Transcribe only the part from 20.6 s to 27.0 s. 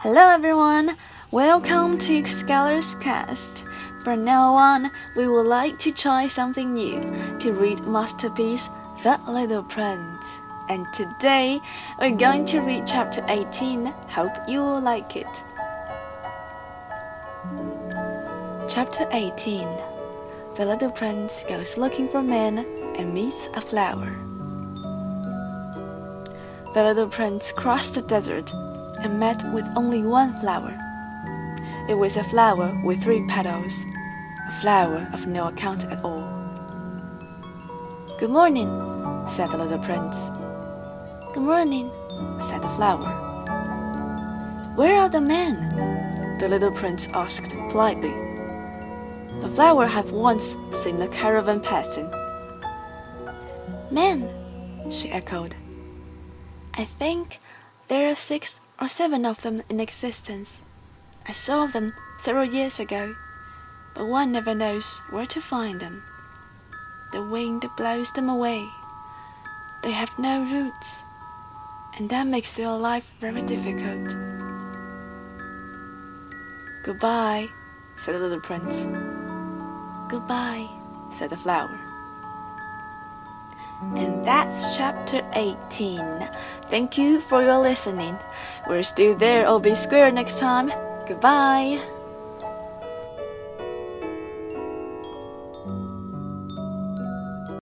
little prince goes looking for men and meets a flower. The